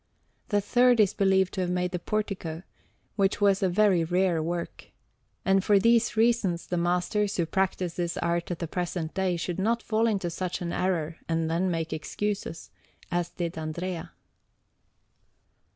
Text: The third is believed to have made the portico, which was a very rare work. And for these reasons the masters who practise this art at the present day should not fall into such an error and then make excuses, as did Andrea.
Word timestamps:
The 0.49 0.61
third 0.61 0.99
is 0.99 1.13
believed 1.13 1.53
to 1.53 1.61
have 1.61 1.69
made 1.69 1.91
the 1.91 1.99
portico, 1.99 2.63
which 3.17 3.39
was 3.39 3.61
a 3.61 3.69
very 3.69 4.03
rare 4.03 4.41
work. 4.41 4.89
And 5.45 5.63
for 5.63 5.77
these 5.77 6.17
reasons 6.17 6.65
the 6.65 6.75
masters 6.77 7.37
who 7.37 7.45
practise 7.45 7.97
this 7.97 8.17
art 8.17 8.49
at 8.49 8.57
the 8.57 8.67
present 8.67 9.13
day 9.13 9.37
should 9.37 9.59
not 9.59 9.83
fall 9.83 10.07
into 10.07 10.31
such 10.31 10.59
an 10.59 10.73
error 10.73 11.17
and 11.29 11.51
then 11.51 11.69
make 11.69 11.93
excuses, 11.93 12.71
as 13.11 13.29
did 13.29 13.59
Andrea. 13.59 14.13